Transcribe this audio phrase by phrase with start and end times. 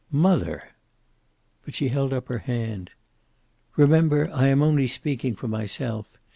[0.09, 0.69] "Mother!"
[1.63, 2.89] But she held up her hand.
[3.77, 6.07] "Remember, I am only speaking for myself.